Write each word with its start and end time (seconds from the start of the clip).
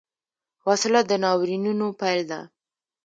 وسله 0.67 1.01
د 1.05 1.11
ناورینونو 1.23 1.87
پیل 1.99 2.21
ده 2.31 2.39